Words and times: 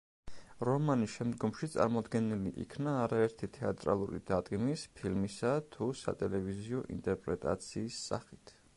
რომანი 0.67 1.09
შემდგომში 1.15 1.69
წარმოდგენილი 1.73 2.53
იქნა 2.63 2.95
არაერთი 3.03 3.49
თეატრალური 3.59 4.23
დადგმის, 4.31 4.87
ფილმისა 5.01 5.55
თუ 5.77 5.93
სატელევიზიო 6.03 6.85
ინტერპრეტაციის 6.99 8.05
სახით. 8.13 8.61